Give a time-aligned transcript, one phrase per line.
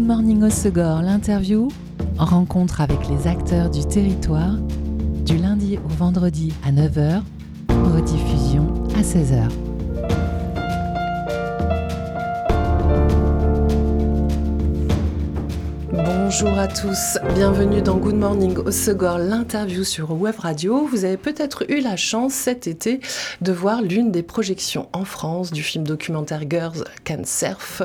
[0.00, 1.68] Good Morning Osegor, l'interview,
[2.16, 4.56] rencontre avec les acteurs du territoire,
[5.26, 7.20] du lundi au vendredi à 9h,
[7.68, 9.69] rediffusion à 16h.
[16.32, 20.86] Bonjour à tous, bienvenue dans Good Morning Osegor, l'interview sur Web Radio.
[20.86, 23.00] Vous avez peut-être eu la chance cet été
[23.40, 27.82] de voir l'une des projections en France du film documentaire Girls Can Surf.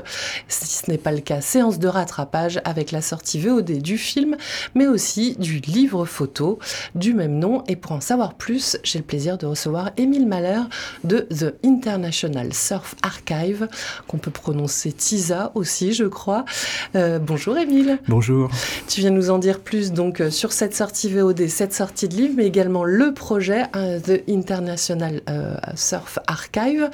[0.48, 4.38] Si ce n'est pas le cas, séance de rattrapage avec la sortie VOD du film,
[4.76, 6.60] mais aussi du livre photo
[6.94, 7.64] du même nom.
[7.68, 10.70] Et pour en savoir plus, j'ai le plaisir de recevoir Émile Malheur
[11.04, 13.68] de The International Surf Archive,
[14.08, 16.46] qu'on peut prononcer TISA aussi, je crois.
[16.96, 17.98] Euh, bonjour Émile.
[18.08, 18.35] Bonjour.
[18.88, 22.16] Tu viens nous en dire plus donc euh, sur cette sortie VOD, cette sortie de
[22.16, 26.90] livre, mais également le projet euh, The International euh, Surf Archive.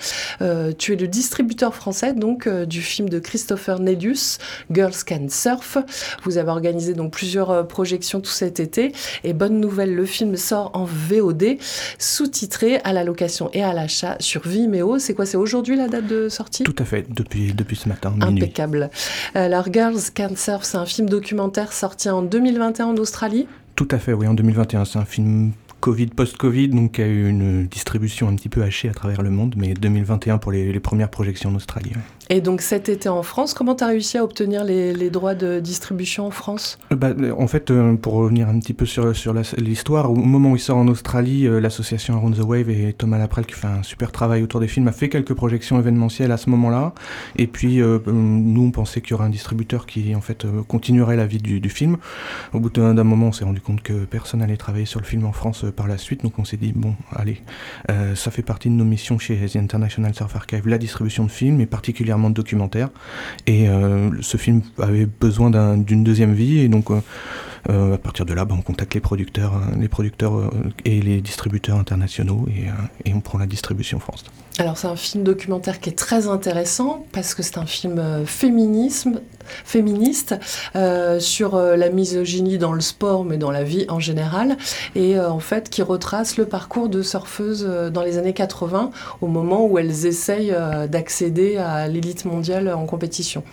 [0.77, 4.38] tu es le distributeur français donc du film de Christopher Nelius,
[4.72, 5.77] Girls Can Surf.
[6.23, 10.72] Vous avez organisé donc plusieurs projections tout cet été et bonne nouvelle, le film sort
[10.73, 11.58] en VOD,
[12.00, 15.00] sous-titré à la location et à l'achat sur Vimeo.
[15.00, 16.64] C'est quoi C'est aujourd'hui la date de sortie?
[16.64, 18.44] Tout à fait, depuis, depuis ce matin, minuit.
[18.44, 18.89] Impeccable.
[19.33, 21.30] Alors Girls Can Surf, c'est un film documentaire
[21.71, 24.85] sorti en 2021 en Australie Tout à fait, oui, en 2021.
[24.85, 25.51] C'est un film
[25.81, 29.55] Covid, post-Covid, donc a eu une distribution un petit peu hachée à travers le monde,
[29.57, 31.91] mais 2021 pour les, premières projections en Australie.
[32.33, 35.59] Et donc cet été en France, comment tu as réussi à obtenir les, droits de
[35.59, 36.79] distribution en France?
[36.93, 40.52] Euh, bah, En fait, euh, pour revenir un petit peu sur, sur l'histoire, au moment
[40.52, 43.67] où il sort en Australie, euh, l'association Around the Wave et Thomas Laprelle, qui fait
[43.67, 46.93] un super travail autour des films, a fait quelques projections événementielles à ce moment-là.
[47.35, 51.25] Et puis, nous, on pensait qu'il y aurait un distributeur qui, en fait, continuerait la
[51.25, 51.97] vie du, du film.
[52.53, 55.25] Au bout d'un moment, on s'est rendu compte que personne n'allait travailler sur le film
[55.25, 57.41] en France par la suite, donc on s'est dit, bon, allez,
[58.15, 61.59] ça fait partie de nos missions chez The International Surf Archive, la distribution de films,
[61.59, 62.89] et particulièrement de documentaire.
[63.47, 67.02] Et euh, ce film avait besoin d'une deuxième vie, et donc euh,
[67.69, 70.52] euh, à partir de là, bah, on contacte les producteurs, les producteurs
[70.86, 74.26] et les distributeurs internationaux, et, et on prend la distribution France.
[74.58, 79.21] Alors c'est un film documentaire qui est très intéressant parce que c'est un film féminisme,
[79.66, 80.36] féministe
[80.76, 84.58] euh, sur euh, la misogynie dans le sport mais dans la vie en général
[84.95, 88.92] et en fait qui retrace le parcours de surfeuses dans les années 80
[89.22, 90.56] au moment où elles essayent
[90.89, 93.44] d'accéder à l'élite mondiale en compétition.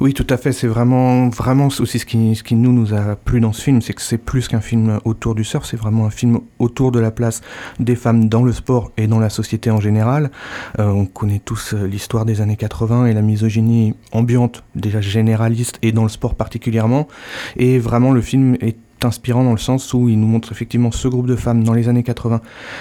[0.00, 3.16] Oui tout à fait c'est vraiment vraiment aussi ce qui, ce qui nous nous a
[3.16, 6.06] plu dans ce film c'est que c'est plus qu'un film autour du surf c'est vraiment
[6.06, 7.40] un film autour de la place
[7.80, 10.30] des femmes dans le sport et dans la société en général
[10.78, 15.00] euh, on connaît tous euh, l'histoire des années 80 et la misogynie ambiante, déjà
[15.82, 17.08] et dans le sport particulièrement.
[17.56, 21.08] Et vraiment, le film est inspirant dans le sens où il nous montre effectivement ce
[21.08, 22.40] groupe de femmes dans les années 80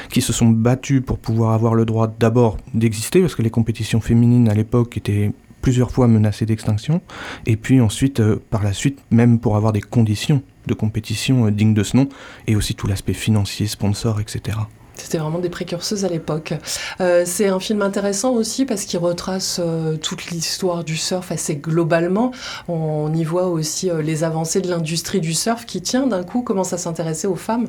[0.10, 4.02] qui se sont battues pour pouvoir avoir le droit d'abord d'exister, parce que les compétitions
[4.02, 5.32] féminines à l'époque étaient
[5.62, 7.02] plusieurs fois menacées d'extinction,
[7.46, 11.74] et puis ensuite, euh, par la suite, même pour avoir des conditions de compétition dignes
[11.74, 12.10] de ce nom,
[12.48, 14.58] et aussi tout l'aspect financier, sponsor, etc.
[14.96, 16.54] C'était vraiment des précurseuses à l'époque.
[17.00, 21.56] Euh, c'est un film intéressant aussi parce qu'il retrace euh, toute l'histoire du surf assez
[21.56, 22.32] globalement.
[22.68, 26.42] On, y voit aussi euh, les avancées de l'industrie du surf qui, tient d'un coup,
[26.42, 27.68] commence à s'intéresser aux femmes.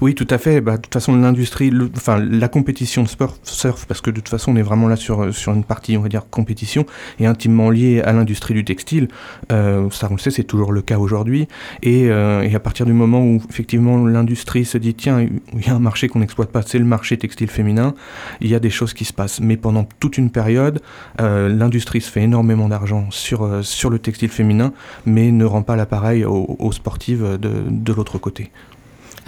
[0.00, 0.60] Oui, tout à fait.
[0.60, 4.28] Bah, de toute façon, l'industrie, enfin, la compétition de sport, surf, parce que de toute
[4.28, 6.86] façon, on est vraiment là sur, une partie, on va dire, compétition,
[7.18, 9.08] est intimement liée à l'industrie du textile.
[9.52, 11.48] Euh, ça, on le sait, c'est toujours le cas aujourd'hui.
[11.82, 15.68] Et, euh, et, à partir du moment où, effectivement, l'industrie se dit, tiens, il y
[15.68, 17.94] a un marché qu'on n'exploite pas, c'est le marché textile féminin,
[18.40, 19.40] il y a des choses qui se passent.
[19.40, 20.80] Mais pendant toute une période,
[21.20, 24.72] euh, l'industrie se fait énormément d'argent sur, le textile féminin,
[25.06, 28.50] mais ne rend pas l'appareil aux, sportives de l'autre côté.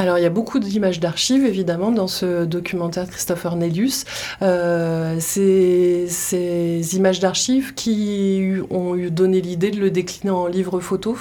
[0.01, 4.07] Alors, il y a beaucoup d'images d'archives, évidemment, dans ce documentaire de Christopher Nelius.
[4.41, 11.19] Euh, ces, ces images d'archives qui ont donné l'idée de le décliner en livre photo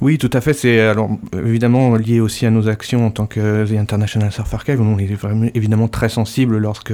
[0.00, 0.52] oui, tout à fait.
[0.52, 4.80] C'est alors évidemment lié aussi à nos actions en tant que The International Surf Archive.
[4.80, 6.92] On est vraiment, évidemment très sensible lorsque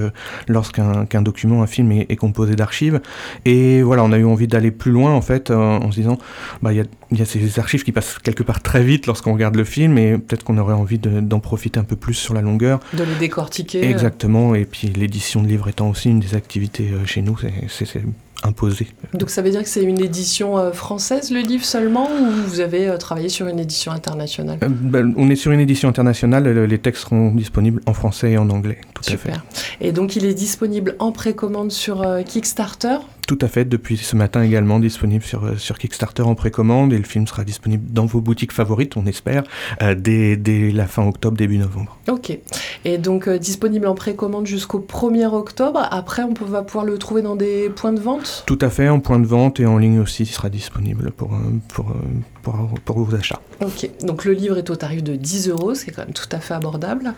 [0.49, 3.01] lorsqu'un document, un film est, composé d'archives.
[3.45, 6.19] Et voilà, on a eu envie d'aller plus loin en fait en, se disant,
[6.63, 9.33] bah il y a, y a, ces archives qui passent quelque part très vite lorsqu'on
[9.33, 12.43] regarde le film, et peut-être qu'on aurait envie d'en profiter un peu plus sur la
[12.43, 12.81] longueur.
[12.93, 13.85] De les décortiquer.
[13.89, 14.55] Exactement.
[14.55, 17.37] Et puis l'édition de livres étant aussi une des activités euh, chez nous,
[17.69, 18.03] c'est
[18.43, 18.89] imposé.
[19.15, 22.61] Donc ça veut dire que c'est une édition euh, française le livre seulement ou vous
[22.61, 24.59] avez euh, travaillé sur une édition internationale?
[24.63, 28.39] Euh, ben, On est sur une édition internationale, les textes seront disponibles en français et
[28.39, 29.35] en anglais, tout Super.
[29.35, 29.87] à fait.
[29.87, 32.99] Et donc il est disponible en précommande sur Kickstarter?
[33.29, 36.99] Tout à fait, depuis ce matin également disponible sur, euh, sur Kickstarter en précommande et
[36.99, 39.45] le film sera disponible dans vos boutiques favorites, on espère,
[39.81, 41.97] euh, dès, dès, la fin octobre, début novembre.
[42.09, 42.37] Ok,
[42.85, 46.99] et donc euh, disponible en précommande jusqu'au 1er octobre, après on peut, va pouvoir le
[46.99, 48.43] trouver dans des points de vente?
[48.47, 51.31] Tout à fait, en point de vente et en ligne aussi, il sera disponible pour,
[51.69, 51.95] pour,
[52.43, 52.55] pour,
[52.85, 53.41] pour vos achats.
[53.61, 56.15] Ok, donc le livre est au tarif de 10 euros, ce qui est quand même
[56.15, 57.15] tout à fait abordable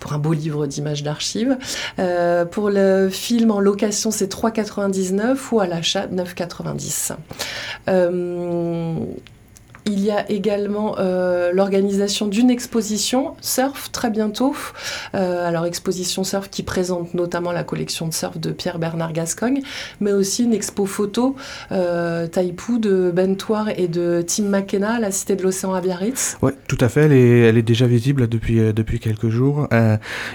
[0.00, 1.56] pour un beau livre d'images d'archives.
[2.50, 7.16] pour le film en location, c'est 3,99 à l'achat 9,90.
[9.88, 14.56] Il y a également euh, l'organisation d'une exposition surf très bientôt.
[15.14, 19.62] Euh, alors exposition surf qui présente notamment la collection de surf de Pierre-Bernard Gascogne,
[20.00, 21.36] mais aussi une expo photo
[21.70, 25.80] euh, Taipou de Ben Thouar et de Tim McKenna à la Cité de l'Océan à
[25.80, 26.36] Biarritz.
[26.42, 27.02] Oui, tout à fait.
[27.02, 29.68] Elle est, elle est déjà visible depuis, euh, depuis quelques jours.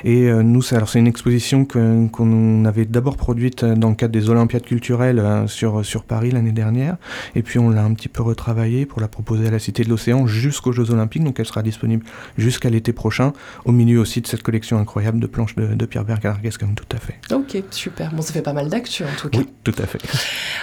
[0.06, 4.63] Et nous, alors, c'est une exposition qu'on avait d'abord produite dans le cadre des Olympiades
[4.63, 6.95] culturelles sur, sur Paris l'année dernière.
[7.36, 9.89] Et puis on l'a un petit peu retravaillée pour la proposer à la Cité de
[9.89, 12.05] l'Océan jusqu'aux Jeux Olympiques, donc elle sera disponible
[12.38, 13.33] jusqu'à l'été prochain,
[13.65, 16.99] au milieu aussi de cette collection incroyable de planches de, Pierre Bergargues, comme tout à
[16.99, 17.15] fait.
[17.33, 18.11] Ok, super.
[18.13, 19.39] Bon, ça fait pas mal d'actu en tout cas.
[19.39, 19.99] Oui, tout à fait.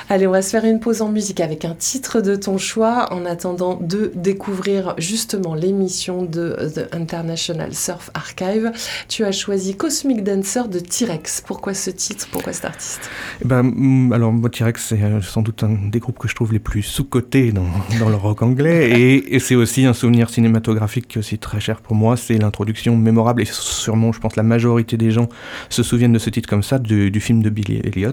[0.09, 3.13] Allez, on va se faire une pause en musique avec un titre de ton choix
[3.13, 8.73] en attendant de découvrir justement l'émission de The International Surf Archive.
[9.09, 11.43] Tu as choisi Cosmic Dancer de T-Rex.
[11.47, 12.29] Pourquoi ce titre?
[12.31, 13.11] Pourquoi cet artiste?
[13.43, 16.53] Eh ben, mm, Alors, T-Rex, c'est euh, sans doute un des groupes que je trouve
[16.53, 17.67] les plus sous-cotés dans,
[17.99, 21.81] dans le rock anglais et, c'est aussi un souvenir cinématographique qui est aussi très cher
[21.81, 22.17] pour moi.
[22.17, 25.29] C'est l'introduction mémorable et sûrement, je pense, la majorité des gens
[25.69, 28.13] se souviennent de ce titre comme ça, du, film de Billy Elliot,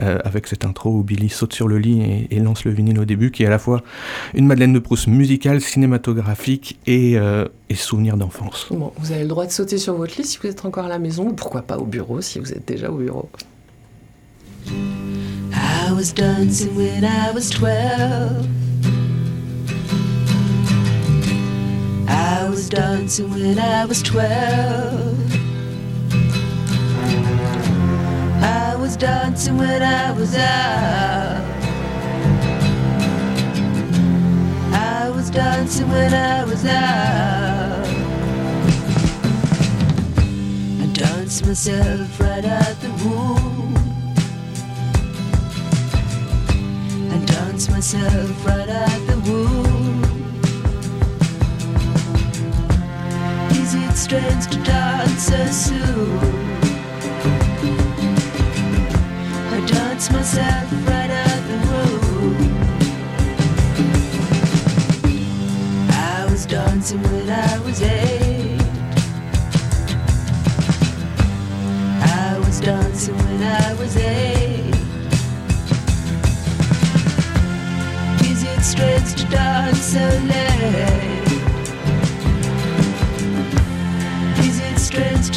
[0.00, 3.04] euh, avec cette intro où Billy saute sur le lit et, lance le vinyle au
[3.04, 3.82] début, qui est à la fois
[4.34, 8.66] une Madeleine de Proust musicale, cinématographique et, euh, et souvenir d'enfance.
[8.70, 10.88] Bon, vous avez le droit de sauter sur votre lit si vous êtes encore à
[10.88, 13.28] la maison, ou pourquoi pas au bureau si vous êtes déjà au bureau.
[15.52, 18.93] I was dancing when I was 12.
[22.08, 25.18] I was dancing when I was twelve.
[28.42, 31.44] I was dancing when I was out.
[34.72, 37.86] I was dancing when I was out.
[40.82, 43.74] I danced myself right out the womb.
[47.12, 49.63] I danced myself right out the womb.
[54.14, 56.18] Strange to dance so soon?
[59.52, 62.36] I dance myself right out the room.
[65.90, 68.60] I was dancing when I was eight.
[72.26, 74.74] I was dancing when I was eight.
[78.30, 80.93] Is it strange to dance so late?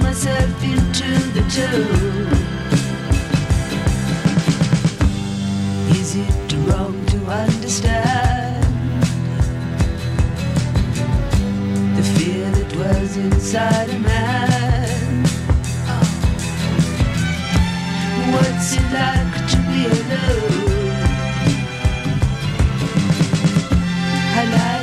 [0.00, 2.28] myself into the tune.
[5.90, 8.64] Is it wrong to understand
[11.96, 15.24] the fear that dwells inside a man?
[18.32, 20.94] What's it like to be alone?
[24.36, 24.73] I liken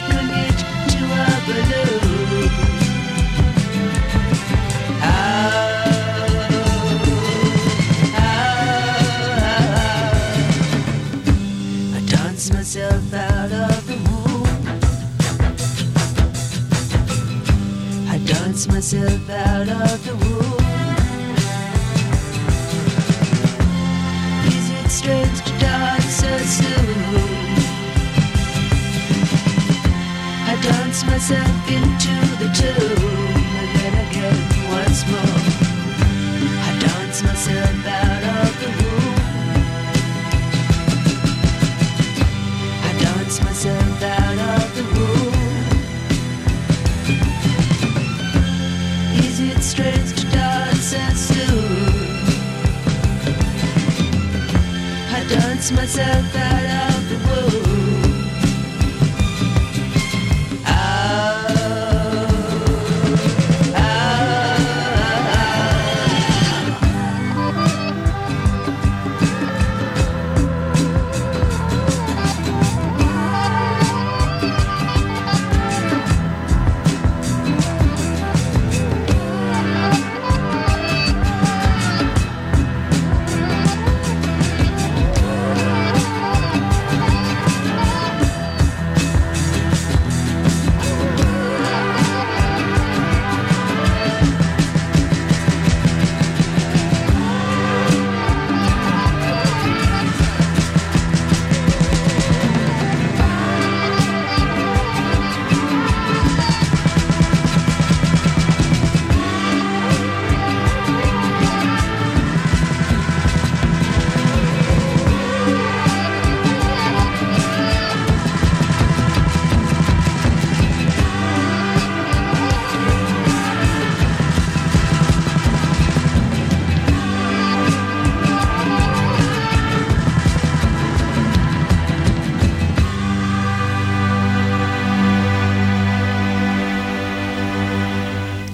[56.02, 56.51] shelter.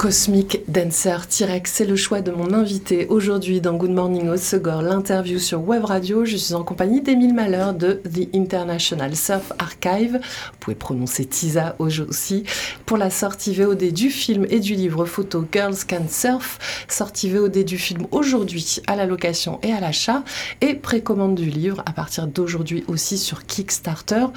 [0.08, 5.38] Cosmic Dancer T-Rex, c'est le choix de mon invité aujourd'hui dans Good Morning au l'interview
[5.38, 6.24] sur Web Radio.
[6.24, 10.14] Je suis en compagnie d'Émile Malheur de The International Surf Archive.
[10.14, 12.46] Vous pouvez prononcer TISA aussi.
[12.86, 17.66] Pour la sortie VOD du film et du livre photo Girls Can Surf, sortie VOD
[17.66, 20.24] du film aujourd'hui à la location et à l'achat
[20.62, 24.28] et précommande du livre à partir d'aujourd'hui aussi sur Kickstarter.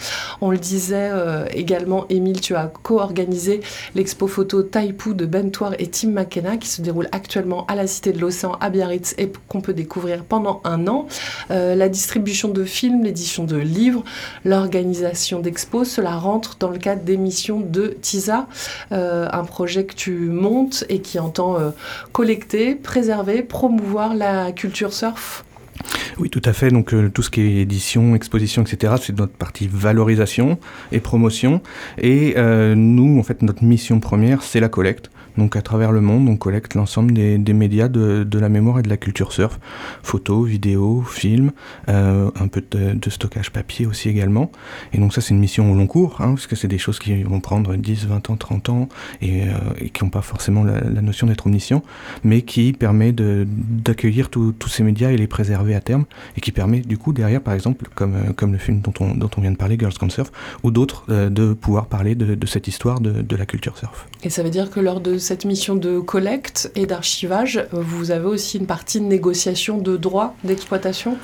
[0.41, 3.61] On le disait euh, également, Émile, tu as co-organisé
[3.95, 8.13] l'expo photo Taipou de Ben Et Tim McKenna qui se déroule actuellement à la Cité
[8.13, 11.07] de l'Océan à Biarritz et qu'on peut découvrir pendant un an.
[11.51, 14.03] Euh, la distribution de films, l'édition de livres,
[14.45, 18.47] l'organisation d'expos, cela rentre dans le cadre des missions de TISA,
[18.93, 21.71] euh, un projet que tu montes et qui entend euh,
[22.13, 25.45] collecter, préserver, promouvoir la culture surf.
[26.19, 26.71] Oui, tout à fait.
[26.71, 30.59] Donc tout ce qui est édition, exposition, etc., c'est notre partie valorisation
[30.93, 31.63] et promotion.
[31.97, 35.11] Et nous, en fait, notre mission première, c'est la collecte.
[35.37, 38.89] Donc à travers le monde, on collecte l'ensemble des, médias de, la mémoire et de
[38.89, 39.59] la culture surf.
[40.03, 41.53] Photos, vidéos, films,
[41.89, 44.51] euh, un peu de, stockage papier aussi également.
[44.93, 46.99] Et donc ça c'est une mission au long cours, hein, parce que c'est des choses
[46.99, 48.89] qui vont prendre 10, 20 ans, 30 ans,
[49.21, 51.83] et, euh, et qui n'ont pas forcément la, notion d'être omniscient,
[52.25, 56.05] mais qui permet d'accueillir tous ces médias et les préserver à terme,
[56.37, 59.53] et qui permet du coup derrière, par exemple, comme, euh, le film dont on, vient
[59.53, 60.31] de parler, Girls Can Surf,
[60.63, 64.07] ou d'autres, de pouvoir parler de, cette histoire de la culture surf.
[64.23, 68.27] Et ça veut dire que lors de cette mission de collecte et d'archivage, vous avez
[68.27, 71.17] aussi une partie de négociation de droits d'exploitation?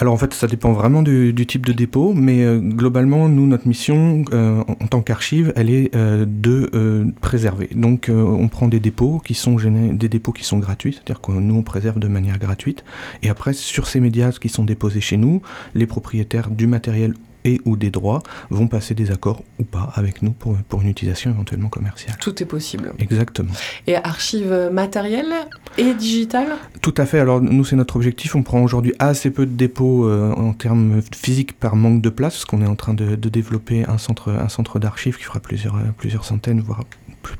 [0.00, 3.68] Alors en fait, ça dépend vraiment du, type de dépôt, mais euh, globalement, nous, notre
[3.68, 7.68] mission euh, en, en, tant qu'archive, elle est euh, de préserver.
[7.74, 11.54] Donc on prend des dépôts qui sont des dépôts qui sont gratuits, c'est-à-dire que nous
[11.54, 12.84] on préserve de manière gratuite,
[13.22, 15.42] et après sur ces médias qui sont déposés chez nous,
[15.74, 20.22] les propriétaires du matériel et ou des droits vont passer des accords ou pas avec
[20.22, 22.16] nous pour, pour une utilisation éventuellement commerciale.
[22.20, 22.92] Tout est possible.
[22.98, 23.52] Exactement.
[23.86, 25.34] Et archives matérielles
[25.78, 26.56] et digitales?
[26.80, 27.20] Tout à fait.
[27.20, 28.34] Alors nous, c'est notre objectif.
[28.34, 32.34] On prend aujourd'hui assez peu de dépôts euh, en termes physiques par manque de place,
[32.34, 35.40] parce qu'on est en train de, de, développer un centre, un centre d'archives qui fera
[35.40, 36.84] plusieurs, plusieurs centaines, voire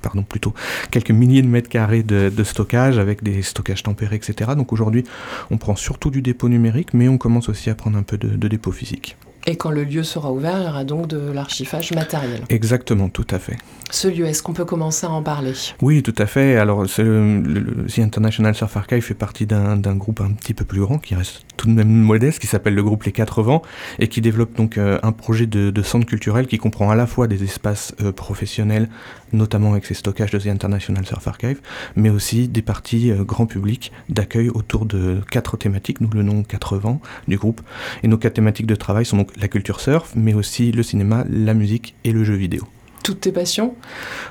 [0.03, 0.55] pardon, plutôt
[0.91, 4.53] quelques milliers de mètres carrés de, de stockage avec des stockages tempérés, etc.
[4.57, 5.05] Donc aujourd'hui,
[5.51, 8.29] on prend surtout du dépôt numérique, mais on commence aussi à prendre un peu de,
[8.29, 9.17] de dépôt physique.
[9.47, 12.41] Et quand le lieu sera ouvert, il y aura donc de l'archivage matériel.
[12.49, 13.59] Exactement, tout à fait.
[13.91, 15.53] Ce lieu, est-ce qu'on peut commencer à en parler?
[15.83, 16.57] Oui, tout à fait.
[16.57, 20.81] Alors, le, le, The International Surf Archive fait partie d'un groupe un petit peu plus
[20.81, 23.63] grand, qui reste tout de même modeste, qui s'appelle le groupe Les Quatre Vents,
[23.99, 27.07] et qui développe donc euh, un projet de, de, centre culturel qui comprend à la
[27.07, 28.89] fois des espaces euh, professionnels,
[29.33, 31.61] notamment avec ses stockages de The International Surf Archive,
[31.95, 36.43] mais aussi des parties euh, grand public d'accueil autour de quatre thématiques, nous le nom
[36.43, 37.61] Quatre Vents du groupe.
[38.03, 41.25] Et nos quatre thématiques de travail sont donc la culture surf, mais aussi le cinéma,
[41.29, 42.67] la musique et le jeu vidéo.
[43.05, 43.75] Toutes tes passions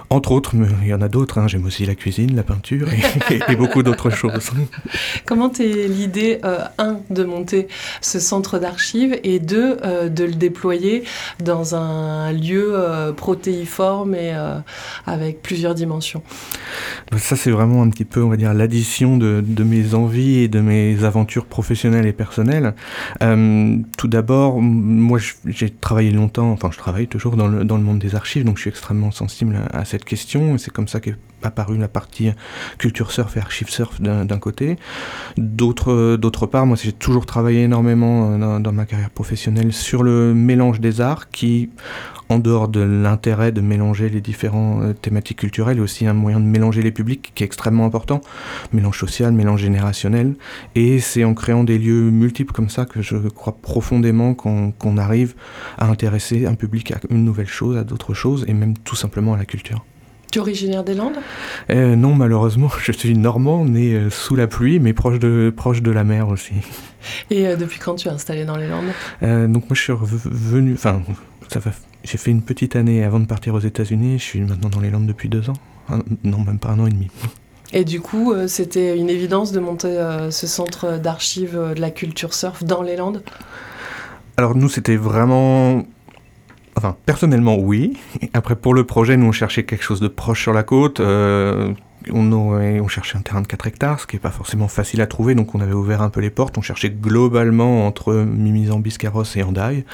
[0.10, 1.38] Entre autres, mais il y en a d'autres.
[1.38, 1.48] Hein.
[1.48, 4.50] J'aime aussi la cuisine, la peinture et, et, et beaucoup d'autres choses.
[5.25, 7.68] Comment t'es l'idée, euh, un, de monter
[8.01, 11.03] ce centre d'archives et deux, euh, de le déployer
[11.44, 14.34] dans un lieu euh, protéiforme et
[15.06, 16.24] avec plusieurs dimensions?
[17.15, 20.48] Ça, c'est vraiment un petit peu, on va dire, l'addition de, de, mes envies et
[20.48, 22.74] de mes aventures professionnelles et personnelles.
[23.20, 28.00] Tout d'abord, moi, j'ai travaillé longtemps, enfin, je travaille toujours dans le, dans le monde
[28.00, 30.58] des archives, donc suis extrêmement sensible à, cette question.
[30.58, 32.32] C'est comme ça qu'est apparu la partie
[32.78, 34.78] culture surf et archive surf d'un côté.
[35.38, 40.80] D'autre part, moi j'ai toujours travaillé énormément euh, dans, ma carrière professionnelle sur le mélange
[40.80, 41.70] des arts qui,
[42.30, 46.40] en dehors de l'intérêt de mélanger les différentes euh, thématiques culturelles, est aussi un moyen
[46.40, 48.22] de mélanger les publics qui est extrêmement important.
[48.72, 50.36] Mélange social, mélange générationnel.
[50.76, 55.36] Et c'est en créant des lieux multiples comme ça que je crois profondément qu'on arrive
[55.78, 59.34] à intéresser un public à une nouvelle chose, à d'autres choses, et même tout simplement
[59.34, 59.84] à la culture.
[60.34, 61.18] Tu es originaire des Landes?
[61.70, 65.84] Euh, non, malheureusement, je suis normand, né euh, sous la pluie, mais proche de, proche
[65.84, 66.54] de la mer aussi.
[67.30, 68.90] Et euh, depuis quand tu es installé dans les Landes?
[69.22, 70.74] Donc moi, je suis revenu...
[70.74, 71.04] Enfin,
[71.50, 71.70] ça va...
[72.04, 74.18] J'ai fait une petite année avant de partir aux États-Unis.
[74.18, 75.58] Je suis maintenant dans les Landes depuis deux ans.
[75.90, 77.10] Un- non, même pas un an et demi.
[77.72, 79.96] Et du coup, c'était une évidence de monter
[80.32, 83.22] ce centre d'archives de la culture surf dans les Landes?
[84.38, 85.86] Alors nous, c'était vraiment...
[86.75, 87.98] Enfin, personnellement, oui.
[88.34, 91.00] Après, pour le projet, nous, on cherchait quelque chose de proche sur la côte.
[91.00, 91.74] Euh,
[92.12, 95.02] on, aurait- on cherchait un terrain de 4 hectares, ce qui n'est pas forcément facile
[95.02, 96.58] à trouver, donc on avait ouvert un peu les portes.
[96.58, 99.86] On cherchait globalement entre Mimizan, Biscarros et Hendaye.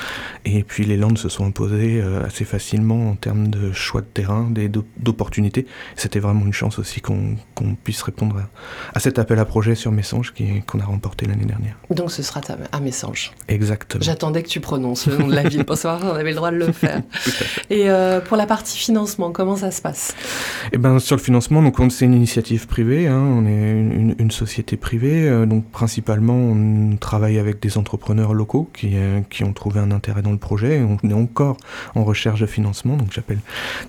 [0.45, 4.05] Et puis les Landes se sont imposées euh, assez facilement en termes de choix de
[4.07, 4.49] terrain,
[4.97, 5.65] d'opportunités.
[5.95, 7.35] C'était vraiment une chance aussi qu'on
[7.83, 10.33] puisse répondre à, à cet appel à projet sur Messange
[10.67, 11.75] qu'on a remporté l'année dernière.
[11.89, 13.31] Donc ce sera à Messange.
[13.47, 14.03] Exactement.
[14.03, 16.35] J'attendais que tu prononces le nom de la ville pour savoir si on avait le
[16.35, 17.01] droit de le faire.
[17.69, 20.15] Et euh, pour la partie financement, comment ça se passe?
[20.71, 23.71] Eh ben, sur le financement, donc on- c'est une initiative privée, hein, on est
[24.19, 29.43] une, société privée, euh, donc principalement on travaille avec des entrepreneurs locaux qui, euh, qui
[29.43, 30.81] ont trouvé un intérêt dans le projet.
[30.81, 31.57] On est encore
[31.95, 33.39] en recherche de financement, donc j'appelle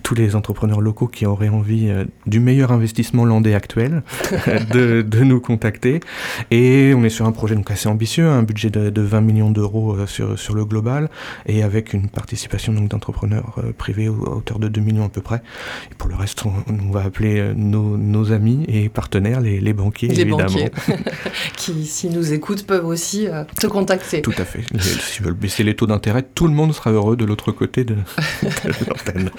[0.03, 4.03] tous les entrepreneurs locaux qui auraient envie euh, du meilleur investissement landais actuel
[4.73, 6.01] de, de nous contacter.
[6.51, 9.51] Et on est sur un projet donc assez ambitieux, un budget de, de 20 millions
[9.53, 11.11] d'euros sur, sur le global,
[11.47, 15.43] et avec une participation donc d'entrepreneurs privés à hauteur de 2 millions à peu près.
[15.93, 20.09] Et pour le reste, on, va appeler nos, nos amis et partenaires, les, les banquiers,
[20.09, 20.45] Les évidemment.
[20.45, 20.71] banquiers
[21.57, 24.23] qui, s'ils nous écoutent, peuvent aussi euh, te contacter.
[24.23, 24.63] Tout à fait.
[24.81, 27.95] S'ils veulent baisser les taux d'intérêt, tout le monde sera heureux de l'autre côté de,
[28.43, 29.31] de l'antenne.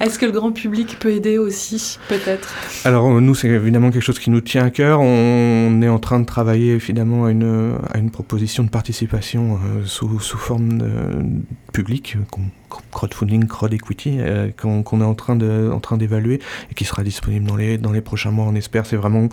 [0.00, 2.52] Est-ce que le grand public peut aider aussi, peut-être?
[2.84, 5.00] Alors euh, nous, c'est évidemment quelque chose qui nous tient à cœur.
[5.00, 10.78] On est en train de travailler évidemment à une, proposition de participation euh, sous, forme
[10.78, 10.86] de,
[11.72, 14.18] publique, euh, crowdfunding, crowd equity,
[14.56, 18.86] qu'on est en train d'évaluer et qui sera disponible dans les, prochains mois, on espère.
[18.86, 19.28] C'est vraiment,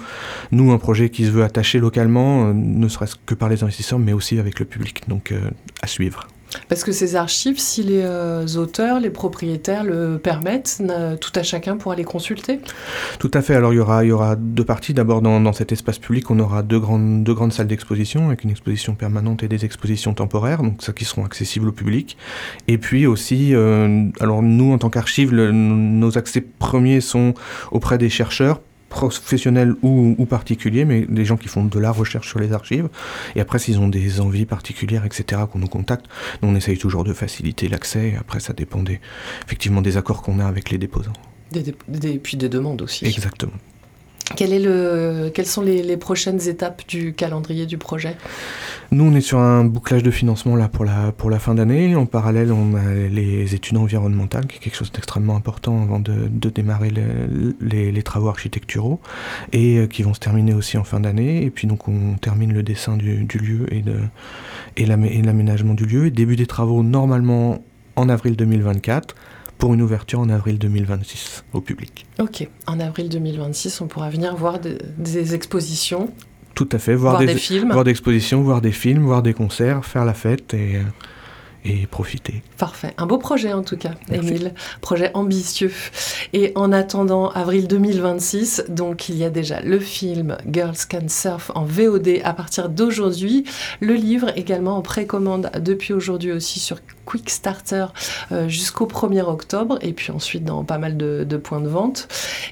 [0.52, 4.14] nous, un projet qui se veut attacher localement, ne serait-ce que par les investisseurs, mais
[4.14, 5.04] aussi avec le public.
[5.08, 5.34] Donc
[5.82, 6.28] à suivre.
[6.68, 11.44] Parce que ces archives, si les euh, auteurs, les propriétaires le permettent, n'a- tout à
[11.44, 12.60] chacun pourra les consulter.
[13.20, 13.56] Tout à fait.
[13.56, 14.94] Alors il y aura, y aura deux parties.
[14.94, 18.50] D'abord dans, cet espace public, on aura deux grandes, deux grandes salles d'exposition avec une
[18.50, 22.18] exposition permanente et des expositions temporaires, donc ça qui seront accessibles au public.
[22.68, 27.34] Et puis aussi, euh, alors nous en tant qu'archives, nos accès premiers sont
[27.72, 28.62] auprès des chercheurs
[28.92, 32.90] professionnels ou, ou particuliers, mais des gens qui font de la recherche sur les archives.
[33.36, 36.06] Et après, s'ils ont des envies particulières, etc., qu'on nous contacte,
[36.44, 38.10] nous, on essaye toujours de faciliter l'accès.
[38.10, 39.00] Et Après, ça dépend des,
[39.46, 41.14] effectivement des accords qu'on a avec les déposants.
[41.52, 43.06] Des- puis des demandes aussi.
[43.06, 43.52] Exactement.
[44.36, 48.16] Quelles sont les, prochaines étapes du calendrier du projet?
[48.92, 51.96] Nous, on est sur un bouclage de financement là pour la, pour la fin d'année.
[51.96, 56.28] En parallèle, on a les études environnementales, qui est quelque chose d'extrêmement important avant de,
[56.30, 59.00] de démarrer le- les, les travaux architecturaux,
[59.54, 61.44] et euh, qui vont se terminer aussi en fin d'année.
[61.46, 63.96] Et puis donc, on termine le dessin du, du lieu et, de,
[64.78, 66.08] et l'aménagement du lieu.
[66.08, 67.64] Et début des travaux normalement
[67.96, 69.16] en avril 2024,
[69.62, 72.08] pour une ouverture en avril 2026 au public.
[72.20, 76.10] Ok, en avril 2026, on pourra venir voir de- des expositions,
[76.56, 77.72] Tout à fait, voir, voir, des, des, films.
[77.72, 80.82] voir des expositions, voir des films, voir des concerts, faire la fête et, euh,
[81.66, 82.44] et profiter.
[82.58, 82.94] Parfait.
[82.98, 84.30] Un beau projet en tout cas, Merci.
[84.30, 84.54] Émile.
[84.82, 85.72] Projet ambitieux.
[86.34, 91.52] Et en attendant avril 2026, donc il y a déjà le film Girls Can Surf
[91.56, 93.46] en VOD à partir d'aujourd'hui.
[93.80, 97.88] Le livre également en précommande depuis aujourd'hui aussi sur Quickstarter
[98.32, 102.08] euh, jusqu'au 1er octobre et puis ensuite dans pas mal de, de points de vente.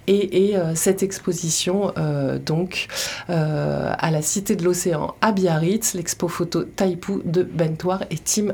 [0.07, 2.87] Et, et, euh, cette exposition euh, donc
[3.29, 8.53] euh, à la Cité de l'Océan à Biarritz, l'expo photo Taipou de Bentoire et Tim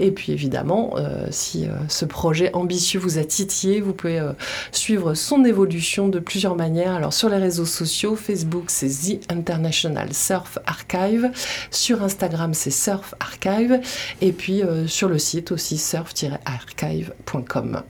[0.00, 4.32] Et puis évidemment, euh, si euh, ce projet ambitieux vous a titillé, vous pouvez euh,
[4.72, 6.94] suivre son évolution de plusieurs manières.
[6.94, 11.30] Alors sur les réseaux sociaux, Facebook c'est The International Surf Archive,
[11.70, 13.80] sur Instagram c'est Surf Archive,
[14.20, 17.82] et puis sur le site aussi surf-archive.com.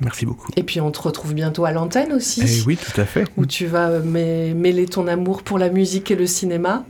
[0.00, 0.50] Merci beaucoup.
[0.56, 3.24] Et puis on te retrouve bientôt à l'antenne aussi, Eh oui, tout à fait.
[3.36, 6.84] où tu vas mê- mêler ton amour pour la musique et le cinéma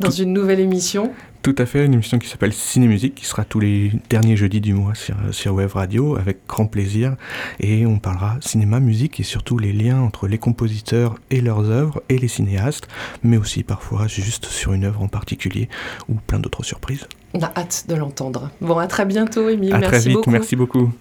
[0.00, 1.12] dans une nouvelle émission.
[1.42, 4.74] Tout à fait, une émission qui s'appelle Ciné-Musique, qui sera tous les derniers jeudis du
[4.74, 7.16] mois sur, sur Web Radio, avec grand plaisir.
[7.60, 12.02] Et on parlera cinéma, musique et surtout les liens entre les compositeurs et leurs œuvres
[12.10, 12.88] et les cinéastes,
[13.22, 15.70] mais aussi parfois juste sur une œuvre en particulier
[16.10, 17.06] ou plein d'autres surprises.
[17.32, 18.50] On a hâte de l'entendre.
[18.60, 19.72] Bon, à très bientôt, Émile.
[19.72, 20.30] À merci très vite, beaucoup.
[20.30, 20.92] merci beaucoup.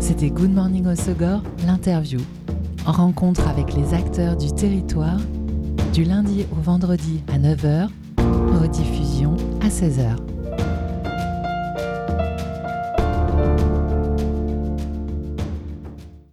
[0.00, 2.18] C'était Good Morning au Segor, l'interview.
[2.86, 5.20] En rencontre avec les acteurs du territoire,
[5.92, 7.88] du lundi au vendredi à 9h,
[8.68, 10.37] rediffusion à 16h.